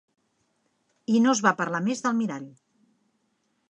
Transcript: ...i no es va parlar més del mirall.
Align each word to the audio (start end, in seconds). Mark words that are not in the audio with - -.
...i 1.17 1.21
no 1.27 1.35
es 1.37 1.43
va 1.49 1.53
parlar 1.61 1.85
més 1.91 2.05
del 2.07 2.19
mirall. 2.25 2.53